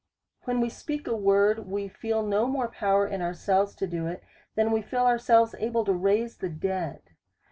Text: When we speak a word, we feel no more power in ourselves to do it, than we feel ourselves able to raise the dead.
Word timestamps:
When 0.45 0.59
we 0.61 0.69
speak 0.71 1.05
a 1.05 1.15
word, 1.15 1.67
we 1.67 1.87
feel 1.87 2.25
no 2.25 2.47
more 2.47 2.67
power 2.67 3.05
in 3.07 3.21
ourselves 3.21 3.75
to 3.75 3.85
do 3.85 4.07
it, 4.07 4.23
than 4.55 4.71
we 4.71 4.81
feel 4.81 5.05
ourselves 5.05 5.53
able 5.59 5.85
to 5.85 5.93
raise 5.93 6.37
the 6.37 6.49
dead. 6.49 7.01